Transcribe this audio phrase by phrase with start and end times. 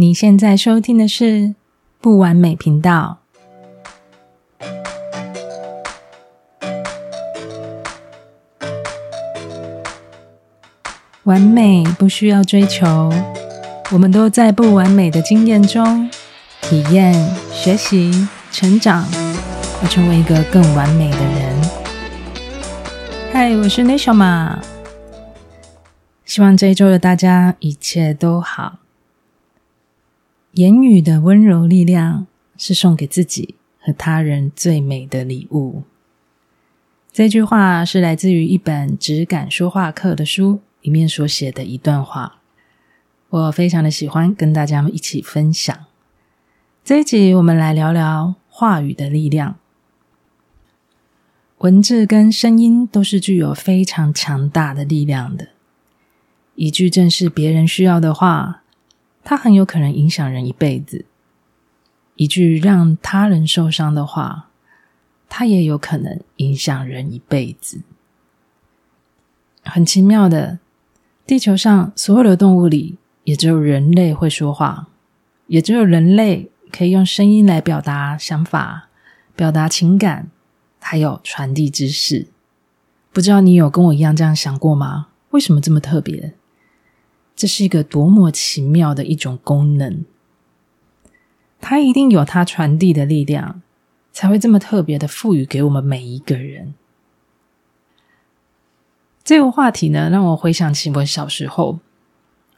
[0.00, 1.54] 你现在收听的是
[2.00, 3.18] 不完美频道。
[11.24, 13.12] 完美不需要追求，
[13.92, 16.08] 我们都在不完美的经验中
[16.62, 17.12] 体验、
[17.52, 19.04] 学习、成长，
[19.82, 21.60] 而成为一个更完美的人。
[23.34, 24.62] 嗨，我是内小马，
[26.24, 28.78] 希望这一周的大家一切都好。
[30.52, 35.84] 言语的温柔力量是送给自己和他人最美的礼物。
[37.12, 42.40] 这句话是来自于一本《质感说话课》的书里面所写的一段话，
[43.28, 45.86] 我非常的喜欢，跟大家一起分享。
[46.82, 49.56] 这一集我们来聊聊话语的力量。
[51.58, 55.50] 文字跟声音都是具有非常强大的力量的。
[56.56, 58.59] 一句正是别人需要的话。
[59.30, 61.04] 它很有可能影响人一辈子。
[62.16, 64.48] 一句让他人受伤的话，
[65.28, 67.82] 它也有可能影响人一辈子。
[69.62, 70.58] 很奇妙的，
[71.24, 74.88] 地球上所有的动物里，也只有人类会说话，
[75.46, 78.88] 也只有人类可以用声音来表达想法、
[79.36, 80.28] 表达情感，
[80.80, 82.26] 还有传递知识。
[83.12, 85.06] 不知道你有跟我一样这样想过吗？
[85.30, 86.34] 为什么这么特别？
[87.34, 90.04] 这是一个多么奇妙的一种功能，
[91.60, 93.62] 它一定有它传递的力量，
[94.12, 96.74] 才会这么特别的赋予给我们每一个人。
[99.22, 101.78] 这个话题呢，让我回想起我小时候。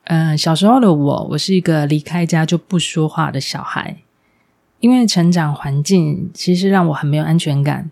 [0.04, 3.98] 嗯、小时候的我，我是一个离开家就不说话的小孩，
[4.80, 7.88] 因为成长环境其实让我很没有安全感，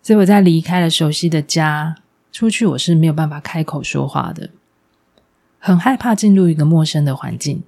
[0.00, 1.96] 所以我在离开了熟悉的家，
[2.32, 4.48] 出去我是没有办法开口说话的。
[5.66, 7.64] 很害怕进入一个陌生的环境，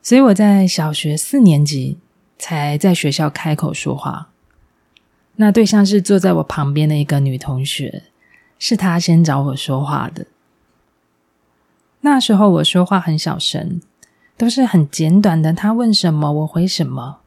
[0.00, 1.98] 所以我在小学四年级
[2.38, 4.30] 才在学校开口说话。
[5.34, 8.04] 那对象是坐在我旁边的一个女同学，
[8.56, 10.26] 是她先找我说话的。
[12.02, 13.80] 那时候我说话很小声，
[14.36, 17.18] 都是很简短的，她问什么我回什么，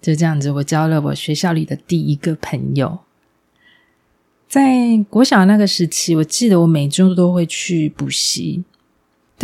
[0.00, 3.00] 就这样子，我交了我学校里的第一个朋友。
[4.48, 8.62] 在国小那个时期，我记得我每周都会去补习。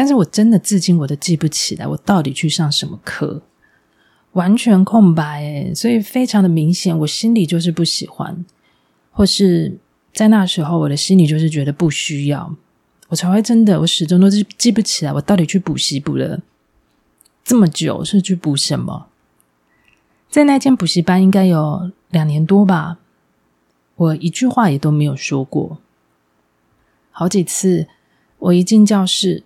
[0.01, 3.43] 但是我真的至今我都记不起来，我到底去上什么课，
[4.33, 8.43] 完全空白诶，所以非常的明显，我心里就是不喜欢，
[9.11, 9.77] 或是
[10.15, 12.57] 在那时候我的心里就是觉得不需要，
[13.09, 16.41] 我才会真的，我始终都是记不起来，我到底去补习补了。
[17.45, 19.09] 这么久是去补什么？
[20.31, 22.97] 在那间补习班应该有两年多吧，
[23.97, 25.77] 我一句话也都没有说过，
[27.11, 27.87] 好几次
[28.39, 29.45] 我一进教室。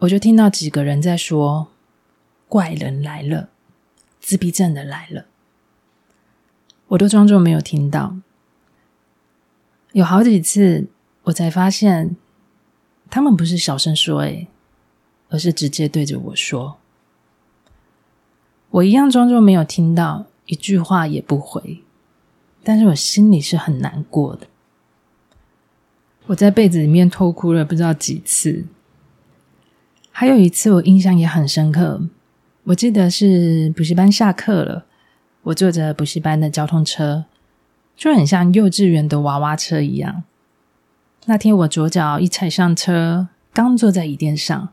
[0.00, 1.68] 我就听到几个人在说
[2.48, 3.48] ：“怪人来了，
[4.20, 5.26] 自闭症的来了。”
[6.88, 8.16] 我都装作没有听到。
[9.92, 10.88] 有好几次，
[11.24, 12.14] 我才发现，
[13.08, 14.48] 他们不是小声说，诶，
[15.30, 16.76] 而是直接对着我说。
[18.68, 21.82] 我一样装作没有听到，一句话也不回，
[22.62, 24.46] 但是我心里是很难过的。
[26.26, 28.66] 我在被子里面偷哭了不知道几次。
[30.18, 32.00] 还有一次，我印象也很深刻。
[32.64, 34.86] 我记得是补习班下课了，
[35.42, 37.26] 我坐着补习班的交通车，
[37.94, 40.24] 就很像幼稚园的娃娃车一样。
[41.26, 44.70] 那天我左脚一踩上车，刚坐在椅垫上，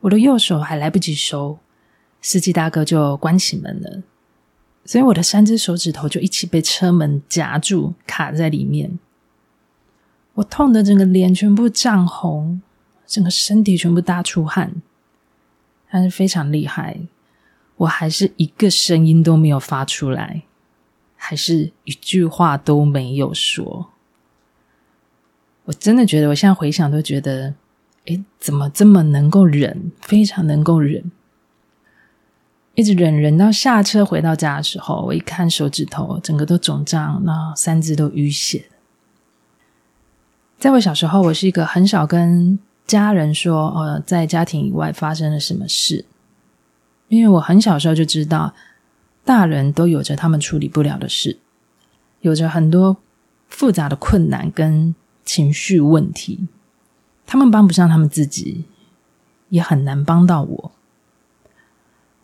[0.00, 1.60] 我的右手还来不及收，
[2.20, 4.02] 司机大哥就关起门了，
[4.84, 8.98] 所以我的三只手指头就一起被车门夹住，卡在里面。
[10.34, 12.60] 我痛得整个脸全部涨红。
[13.10, 14.72] 整个身体全部大出汗，
[15.90, 17.00] 但是非常厉害，
[17.78, 20.44] 我还是一个声音都没有发出来，
[21.16, 23.90] 还是一句话都没有说。
[25.64, 27.52] 我真的觉得，我现在回想都觉得，
[28.04, 29.90] 诶，怎么这么能够忍？
[30.02, 31.10] 非常能够忍，
[32.76, 38.66] 一直忍忍到下车回到家的时候，我一看手指头，整个都肿胀，那三只都淤血。
[40.58, 42.58] 在我小时候，我是一个很少跟
[42.90, 46.04] 家人说：“呃，在家庭以外发生了什么事？”
[47.06, 48.52] 因为我很小时候就知道，
[49.24, 51.38] 大人都有着他们处理不了的事，
[52.22, 52.96] 有着很多
[53.48, 54.92] 复杂的困难跟
[55.24, 56.48] 情绪问题，
[57.24, 58.64] 他们帮不上他们自己，
[59.50, 60.72] 也很难帮到我。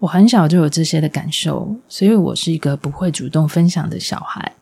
[0.01, 4.55] 我很小就有这些的感受，所以我是一个不会主动分享的小孩。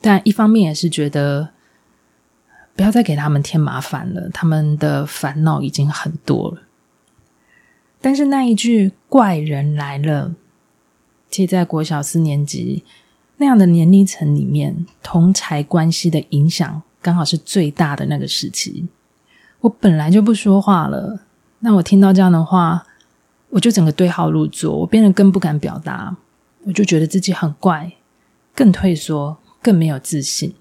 [0.00, 1.55] 但一方面也是觉得。
[2.76, 6.62] 不要再给他们添麻烦了，他们的烦恼已经很多了。
[8.00, 10.34] 但是那一句“怪人来了”，
[11.30, 12.84] 其实在国小四年级
[13.38, 18.86] 那样的年龄层里面，同才关系的影响刚好是最大的那个时期。
[19.60, 21.20] 我本来就不说话了，
[21.60, 22.86] 那我听到这样的话，
[23.48, 26.14] 我就整个对号入座，我变得更不敢表达，
[26.64, 27.92] 我就觉得自己很怪，
[28.54, 30.54] 更退缩，更没有自信。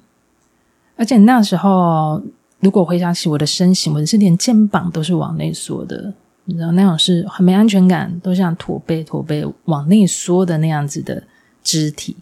[0.97, 2.21] 而且那时候，
[2.59, 6.13] 如果回想起我的身形，我是连肩膀都是往内缩的，
[6.45, 11.23] 你知道那种是很没安全感，都像驼背驼背往内缩的那样子的
[11.63, 12.15] 肢体。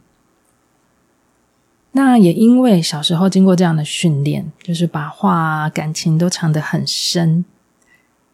[1.92, 7.46] 那也因为小时候经过这样的训练，就是把话感情都藏得很深，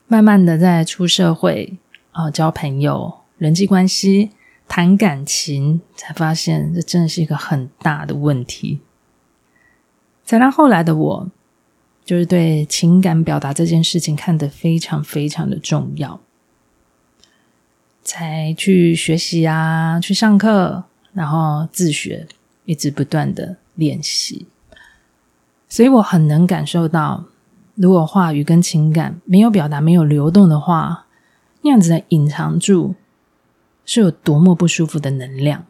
[0.07, 1.77] 慢慢的在出社会
[2.13, 4.31] 啊、交朋友、人际关系、
[4.69, 8.79] 谈感情，才发现这真的是一个很大的问题。
[10.29, 11.27] 再让后来的我，
[12.05, 16.21] 就是对情感表达这件事情看得非常非常的重要，
[18.03, 20.83] 才去学习啊，去上课，
[21.13, 22.27] 然后自学。
[22.65, 24.45] 一直不断的练习，
[25.67, 27.25] 所以我很能感受到，
[27.73, 31.07] 如果话语跟情感没有表达、没有流动的话，
[31.63, 32.93] 那样子的隐藏住
[33.83, 35.65] 是有多么不舒服的能量，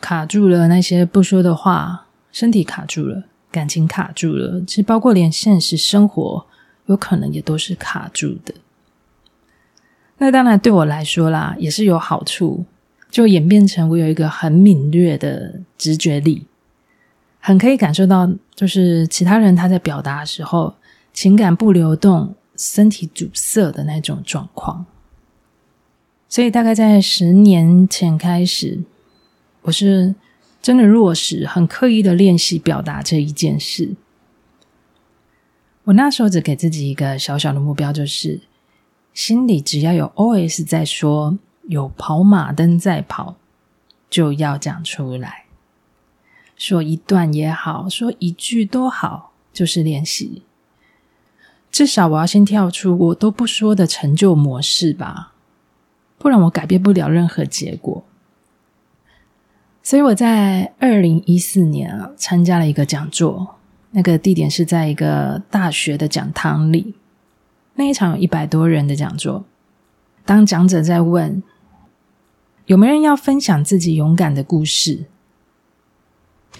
[0.00, 2.03] 卡住了那些不说的话，
[2.34, 3.22] 身体卡住了，
[3.52, 6.44] 感情卡住了，其实包括连现实生活
[6.86, 8.52] 有可能也都是卡住的。
[10.18, 12.64] 那当然对我来说啦，也是有好处。
[13.08, 16.48] 就演变成我有一个很敏锐的直觉力，
[17.38, 20.74] 很可以感受到，就是其他人他在表达的时候，
[21.12, 24.84] 情感不流动、身体阻塞的那种状况。
[26.28, 28.82] 所以大概在十年前开始，
[29.62, 30.12] 我是
[30.64, 33.96] 真的落实，很刻意的练习表达这一件事。
[35.84, 38.40] 我那时候只给自己一个小小的目标，就是
[39.12, 41.38] 心里只要有 OS 在说。
[41.66, 43.36] 有跑马灯在跑，
[44.10, 45.46] 就要讲出来。
[46.58, 50.42] 说一段也好，说一句都好，就是练习。
[51.70, 55.32] 至少我要先跳出我都不说的成就模式吧，
[56.18, 58.04] 不然我改变不了任何结果。
[59.84, 63.56] 所以我在二零一四年啊，参加了一个讲座，
[63.90, 66.94] 那个地点是在一个大学的讲堂里。
[67.74, 69.44] 那一场有一百多人的讲座，
[70.24, 71.42] 当讲者在问。
[72.66, 75.04] 有没有人要分享自己勇敢的故事？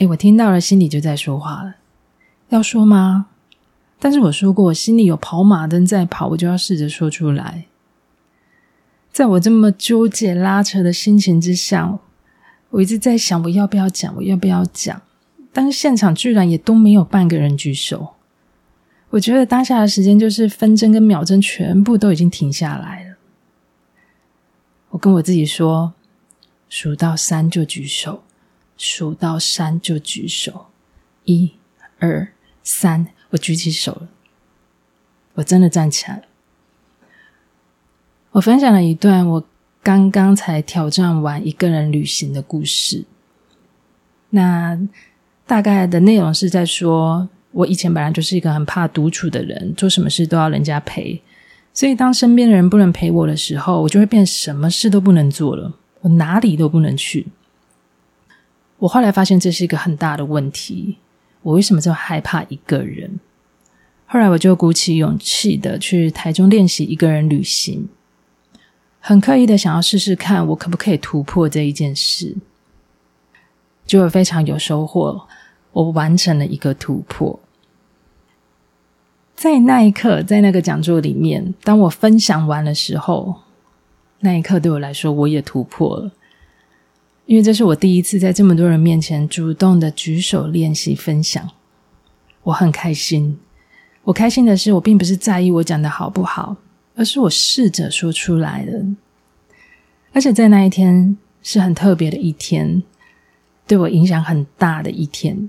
[0.01, 1.77] 诶，我听到了，心里就在说话了。
[2.51, 3.29] 要说吗？
[3.99, 7.65] 但是我说过，我心里有跑马灯在跑，我就要试着说出来。
[9.11, 11.99] 在我这么纠结拉扯的心情之下，
[12.75, 14.13] 我一直在想，我要不要讲？
[14.17, 15.01] 我要不要讲？
[15.53, 18.15] 当现场居然也都没有半个人举手，
[19.11, 23.17] 我觉得当下的时间就是分针跟秒针全部都已经停下来了。
[24.91, 25.93] 我跟我自己说，
[26.69, 28.25] 数到三就举手，
[28.77, 30.67] 数到三就举手，
[31.27, 31.53] 一、
[32.01, 32.33] 二、
[32.65, 34.09] 三，我举起手了，
[35.35, 36.25] 我真的站起来了。
[38.33, 39.45] 我分享了一段我
[39.85, 43.05] 刚刚才挑战完一个人旅行的故事。
[44.31, 44.77] 那
[45.47, 51.21] 大概的内容是在说，我以前本来就是一个很怕独处的人，做什么事都要人家陪。
[51.75, 57.27] 所以，当身边的人不能陪我的时候，我就会变什么事都不能做了，我哪里都不能去。
[58.79, 60.97] 我后来发现这是一个很大的问题。
[61.43, 63.21] 我为什么这么害怕一个人？
[64.07, 67.87] 后来我就鼓起勇气的去台中练习一个人旅行，
[69.07, 72.35] 很刻意的想要试试看我可不可以突破这一件事，
[73.85, 75.29] 就会非常有收获。
[75.73, 77.39] 我完成了一个突破。
[79.37, 83.43] 在那一刻，在那个讲座里面，当我分享完的时候，
[84.21, 86.11] 那一刻对我来说，我也突破了，
[87.27, 91.51] 因为这是我第一次在这么多人面前主动的举手练习分享，
[92.45, 93.39] 我很开心。
[94.05, 96.57] 我开心的是，我并不是在意我讲的好不好，
[96.95, 98.85] 而是我试着说出来的。
[100.13, 102.83] 而且在那一天是很特别的一天，
[103.67, 105.49] 对我影响很大的一天。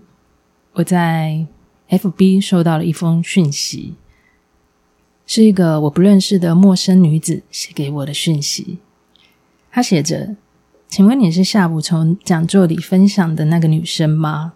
[0.73, 1.47] 我在。
[1.87, 3.93] FB 收到了一封讯息，
[5.27, 8.79] 是一个我不认识的陌生女子写给我的讯息。
[9.69, 10.35] 她写着
[10.89, 14.53] ：“请问你是下午从讲座里分享的那个女生吗？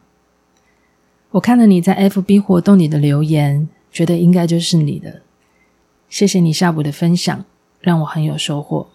[1.29, 5.21] 我看了你在 FB 活动里的留言，觉得应该就是你的。
[6.09, 7.45] 谢谢你下午的分享，
[7.79, 8.89] 让我很有收获。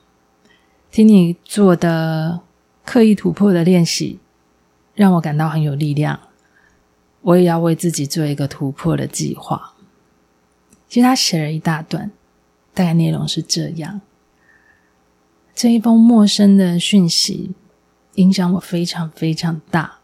[0.91, 2.41] 听你做的
[2.85, 4.19] 刻意突破的练习，
[4.95, 6.21] 让我感到很有力量。”
[7.23, 9.73] 我也要为自己做一个突破的计划。
[10.91, 12.11] 其实他写了一大段，
[12.75, 14.03] 大概内容是这样：
[15.55, 17.53] 这一封陌生的讯息
[18.17, 20.01] 影响我非常非常大。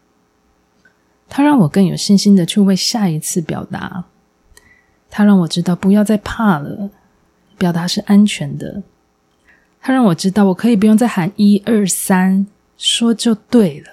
[1.29, 4.05] 它让我更有信心的去为下一次表达。
[5.11, 6.89] 他让我知道不要再怕了，
[7.61, 8.81] 表达是安全的。
[9.79, 13.91] 他让我知道我可以不用再喊一二三，说就对了。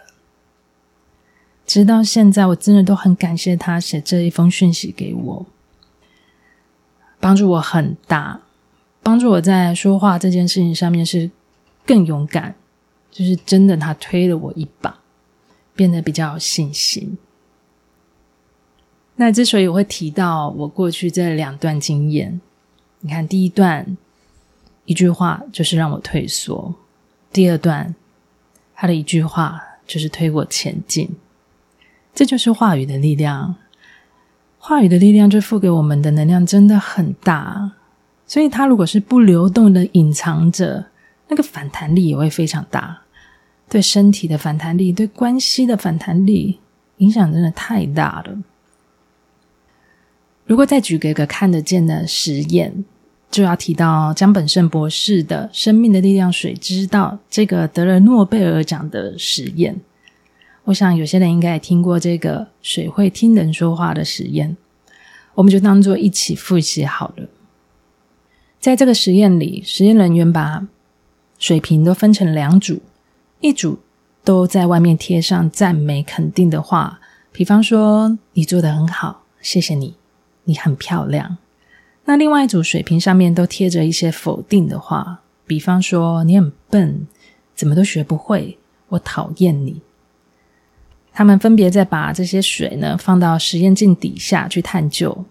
[1.67, 5.47] 直到现在，我真的都很感谢他写这一封讯息给我，
[7.21, 8.41] 帮助我很大，
[9.03, 11.31] 帮助我在说话这件事情上面是
[11.85, 12.55] 更勇敢，
[13.11, 14.99] 就是真的他推了我一把，
[15.77, 17.19] 变得比较有信心。
[19.17, 22.41] 那之所以我会提到我过去这两段经验，
[23.01, 23.97] 你看第一段
[24.85, 26.75] 一句话就是让我退缩，
[27.33, 27.95] 第二段
[28.75, 31.09] 他的一句话就是推我前进。
[32.15, 33.55] 这就是话语的力量，
[34.59, 37.73] 话语的力量就付给我们的能量真的很大，
[38.27, 40.87] 所以它如果是不流动的隐藏着，
[41.29, 43.03] 那个反弹力也会非常大，
[43.69, 46.59] 对身体的反弹力，对关系的反弹力，
[46.97, 48.37] 影响真的太大了。
[50.49, 52.83] 如果再举个一个看得见的实验，
[53.31, 59.79] 就要提到江本胜博士的《生命的力量水之道》这个得了诺贝尔奖的实验。
[60.65, 64.57] 我想有些人应该也听过这个水会听人说话的实验，
[65.35, 67.29] 我们就当做一起复习好了。
[68.59, 70.67] 在这个实验里，实验人员把
[71.39, 72.81] 水瓶都分成两组，
[73.41, 73.81] 一组
[74.25, 77.01] 都在外面贴上赞美肯定的话，
[77.33, 79.95] 比方说“你做得很好，谢谢你，
[80.49, 81.39] 你很漂亮”。
[82.07, 87.07] 那另外一组水瓶上面都贴着一些否定的话，比方说“你很笨，
[87.55, 89.83] 怎么都学不会，我讨厌你”。
[91.13, 95.25] 他们分别再把这些水呢放到实验镜底下去探究，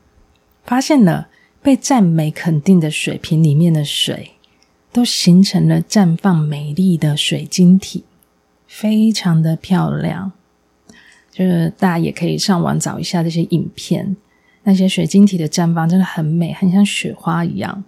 [0.64, 1.30] 发现了
[1.62, 4.34] 被赞美肯定的水瓶里面的水
[4.92, 8.04] 都形成了绽放美丽的水晶体，
[8.68, 10.32] 非常的漂亮。
[11.32, 14.18] 就是大家也可以上网找一下这些影片，
[14.68, 17.86] 那些水晶体的绽放真的很美，很像雪花一样。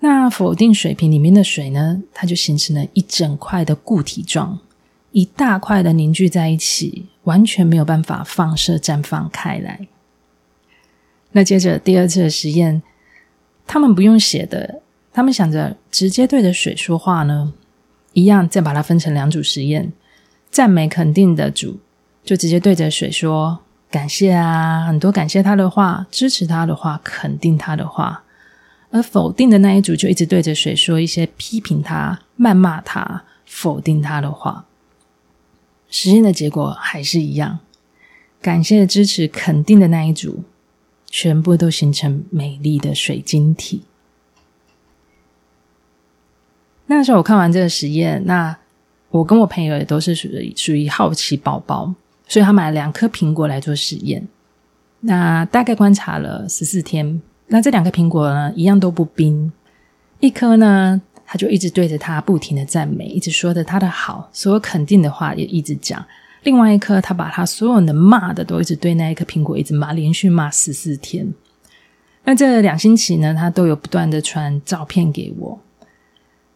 [0.00, 4.58] 那否定水瓶里面的水呢，它就形成了一整块的固体状。
[5.12, 9.86] 一大块的凝聚在一起，完全没有办法放射绽放开来。
[11.30, 12.82] 那接着第二次的实验，
[13.64, 17.52] 他们不用写的，他们想着直接对着水说话呢，
[18.14, 19.92] 一样再把它分成两组实验。
[20.50, 21.78] 赞美肯定的组
[22.24, 23.60] 就直接对着水说
[23.92, 28.24] 感谢啊，很多感谢他的话，支持他的话，肯定他的话。
[28.90, 34.64] 而否定的那一组就一直对着水说一些批评他、谩骂他、否定他的话。
[35.90, 37.58] 实验的结果还是一样，
[38.40, 40.42] 感谢、支持、肯定的那一组，
[41.06, 43.82] 全部都形成美丽的水晶体。
[46.86, 48.56] 那时候我看完这个实验，那
[49.10, 51.94] 我跟我朋友也都是属于属于好奇宝宝，
[52.32, 54.26] 所以他买了两颗苹果来做实验。
[55.00, 59.52] 那大概观察了十四天，那这两颗苹果呢，一样都不冰，
[60.20, 61.02] 一颗呢。
[61.26, 66.02] 他就一直对着他不停的赞美，一直说着他的好，所有肯定的话也一直讲。
[66.42, 71.30] 另外一颗，他把他所有能骂的都一直对那一颗苹果一直骂，连续骂十四天。
[72.24, 75.60] 那这两星期呢，他都有不断的传照片给我。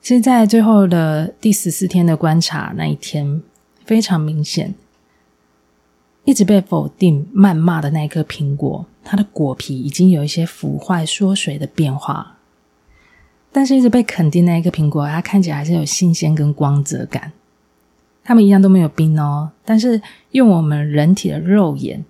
[0.01, 3.43] 其实，在最后的第十四天的观察那一天，
[3.85, 4.75] 非常明显，
[6.27, 12.37] 一直被否定、谩骂的那一颗苹果，它的果皮已经有一些腐坏、缩水的变化。
[13.53, 17.31] 但是，一直被肯定那一个苹果，它看起来还是有新鲜跟光泽感。
[18.25, 20.03] 它们一样都没有冰哦，但是
[20.33, 22.05] 用我们人体的肉眼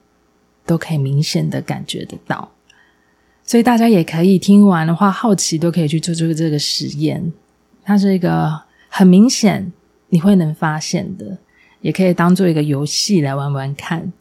[0.65, 2.51] 都可以明显的感觉得到。
[3.45, 7.33] 所以大家也可以听完的话，好奇都可以去做做这个实验。
[7.85, 9.71] 它是一个很明显
[10.09, 11.37] 你会能发现的，
[11.81, 14.13] 也可以当做一个游戏来玩玩看。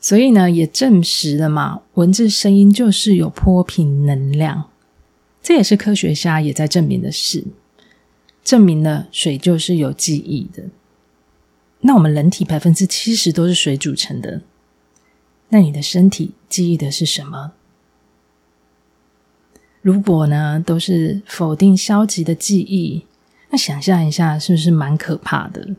[0.00, 4.70] 所以呢，也证实了嘛，文字声音就是有波频能量。
[5.40, 7.44] 这也是科学家也在证明的事，
[8.44, 10.64] 证明了水就是有记忆的。
[11.80, 14.42] 那我们人体百分之七十都是水组成的，
[15.48, 17.52] 那你的身体记忆的是什么？
[19.80, 23.04] 如果呢，都是否定消极的记忆，
[23.52, 25.76] 那想象一下，是不是蛮可怕的？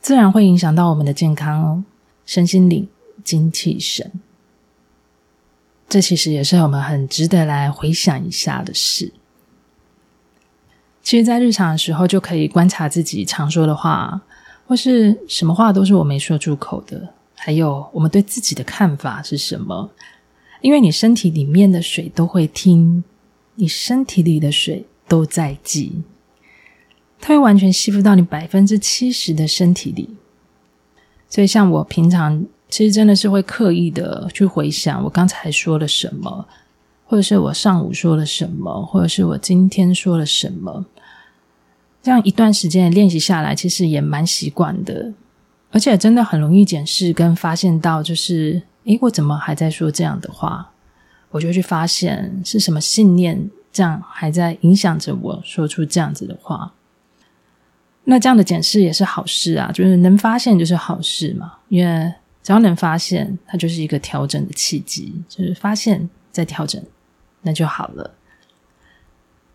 [0.00, 1.84] 自然会影响到我们的健康哦，
[2.24, 2.88] 身心灵、
[3.22, 4.10] 精气神。
[5.86, 9.12] 这其实也是我们很值得来回想一下的事。
[11.02, 14.22] 其实，在日常的时候就可以观察自己常说的话，
[14.66, 19.90] 或是什么话都是我没说出口的，还有我们对自己的看法是什么。
[20.62, 23.04] 因为你身体里面的水都会听，
[23.56, 26.02] 你身体里的水都在记，
[27.22, 30.10] 它会完全吸附到你百分之七十的身体里。
[31.30, 36.46] 所以，像我平常其实真的是会刻意的去回想我刚才说了什么，
[37.06, 40.84] 或者是我上午说了什么，或者是我今天说了什么。
[42.02, 45.12] 这样一段时间练习下来，其实也蛮习惯的，
[45.70, 50.72] 而且真的很容易检视跟发现到，就是，诶，我怎么还在说这样的话？
[51.30, 56.74] 我就去发现是什么信念，这样还在影响着我说出这样子的话。
[58.04, 61.52] 那这样的检视也是好事啊，就是能发现就是好事嘛。
[61.68, 66.82] 因为只要能发现，它就是一个调整的契机，就是发现再调整，
[67.42, 68.14] 那就好了。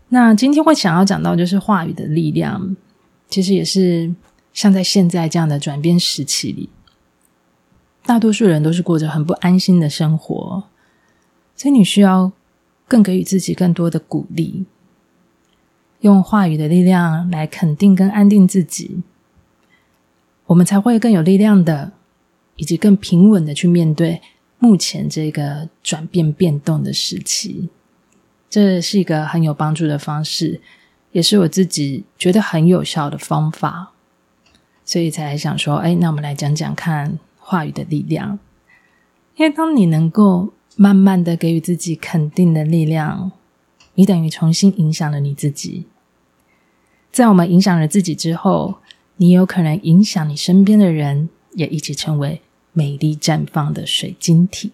[0.10, 2.78] 那今天会想要讲到就是话语的力量，
[3.28, 4.16] 其实也是
[4.54, 6.70] 像在现在这样的转变时期里，
[8.06, 10.64] 大多数人都是过着很不安心的生活，
[11.58, 12.32] 所以你需要
[12.88, 14.66] 更给予自己更多的鼓励。
[16.02, 19.02] 用话语的力量来肯定跟安定自己，
[20.46, 21.94] 我们才会更有力量的，
[22.56, 24.22] 以及更平稳的去面对
[24.60, 27.70] 目前这个转变变动的时期。
[28.48, 30.62] 这是一个很有帮助的方式，
[31.12, 33.94] 也是我自己觉得很有效的方法，
[34.86, 38.38] 所以才想说，哎，那我们来讲讲看话语的力量。
[39.36, 43.32] 因为当你能够慢慢的给予自己肯定的力量。
[43.98, 45.88] 你等于重新影响了你自己，
[47.12, 48.76] 在我们影响了自己之后，
[49.16, 52.42] 你有可能影响你身边的人，也一起成为
[52.74, 54.72] 美丽绽放的水晶体。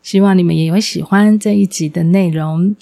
[0.00, 2.76] 希望你们也会喜欢这一集的内容。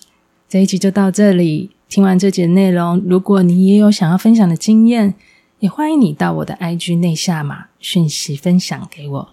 [0.46, 5.14] 这一集就到这里，听完这集的内容，如果你也有想要分享的经验，
[5.60, 9.31] 也欢迎你到我的 IG 内下码讯息分享给我。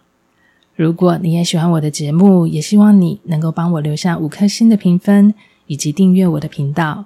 [0.80, 5.34] 如果你也喜欢我的节目，也希望你能够帮我留下五颗星的评分，
[5.68, 7.04] 以及订阅我的频道。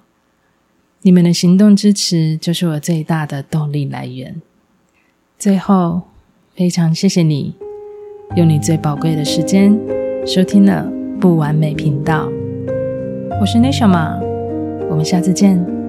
[1.02, 4.40] 你们的行动支持就是我最大的动力来源。
[5.40, 6.04] 最后，
[6.54, 7.56] 非常谢谢你
[8.36, 9.76] 用你最宝贵的时间
[10.24, 10.88] 收听了
[11.20, 12.30] 不完美频道。
[13.42, 14.20] 我是内夏玛，
[14.88, 15.83] 我们下次见。